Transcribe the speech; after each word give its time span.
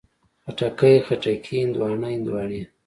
خټکی، 0.43 0.95
خټکي، 1.05 1.55
هندواڼه، 1.63 2.07
هندواڼې 2.13 2.61